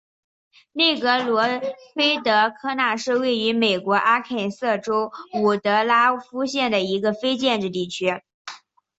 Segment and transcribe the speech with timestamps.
[0.71, 1.43] 内格罗
[1.93, 8.19] 黑德科纳是位于美国阿肯色州伍德拉夫县的一个非建制地区。